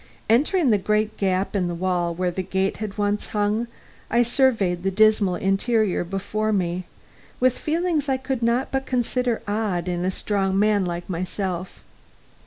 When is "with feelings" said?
7.39-8.09